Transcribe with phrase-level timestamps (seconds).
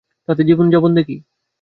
[0.27, 1.15] তাদের জীবন-যাপন দেখি।